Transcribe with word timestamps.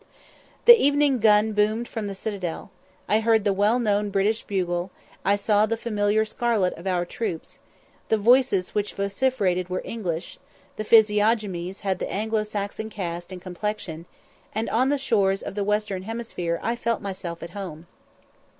The 0.65 0.75
evening 0.75 1.19
gun 1.19 1.53
boomed 1.53 1.87
from 1.87 2.07
the 2.07 2.15
citadel. 2.15 2.71
I 3.07 3.19
heard 3.19 3.43
the 3.43 3.53
well 3.53 3.77
known 3.77 4.09
British 4.09 4.41
bugle; 4.41 4.89
I 5.23 5.35
saw 5.35 5.67
the 5.67 5.77
familiar 5.77 6.25
scarlet 6.25 6.73
of 6.73 6.87
our 6.87 7.05
troops; 7.05 7.59
the 8.09 8.17
voices 8.17 8.73
which 8.73 8.95
vociferated 8.95 9.69
were 9.69 9.83
English; 9.85 10.39
the 10.75 10.83
physiognomies 10.83 11.81
had 11.81 11.99
the 11.99 12.11
Anglo 12.11 12.41
Saxon 12.41 12.89
cast 12.89 13.31
and 13.31 13.39
complexion; 13.43 14.07
and 14.55 14.67
on 14.71 14.89
the 14.89 14.97
shores 14.97 15.43
of 15.43 15.53
the 15.53 15.63
western 15.63 16.01
hemisphere 16.01 16.59
I 16.63 16.75
felt 16.75 17.03
myself 17.03 17.43
at 17.43 17.51
home. 17.51 17.85